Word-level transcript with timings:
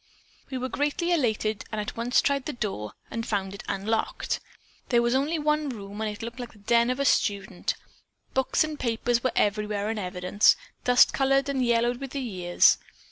"We 0.49 0.57
were 0.57 0.67
greatly 0.67 1.11
elated 1.11 1.63
and 1.71 1.79
at 1.79 1.95
once 1.95 2.23
tried 2.23 2.45
the 2.47 2.53
door 2.53 2.93
and 3.11 3.23
found 3.23 3.53
it 3.53 3.61
unlocked. 3.69 4.39
There 4.89 4.99
was 5.03 5.13
only 5.13 5.37
one 5.37 5.69
room 5.69 6.01
and 6.01 6.09
it 6.09 6.23
looked 6.23 6.39
like 6.39 6.53
the 6.53 6.57
den 6.57 6.89
of 6.89 6.99
a 6.99 7.05
student. 7.05 7.75
Books 8.33 8.63
and 8.63 8.79
papers 8.79 9.23
were 9.23 9.31
everywhere 9.35 9.91
in 9.91 9.99
evidence; 9.99 10.55
dust 10.85 11.13
covered 11.13 11.49
and 11.49 11.63
yellowed 11.63 11.97
with 11.97 12.13
the 12.13 12.19
years. 12.19 12.79